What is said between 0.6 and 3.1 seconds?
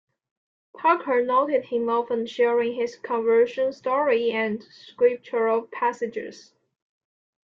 Parker noted him often sharing his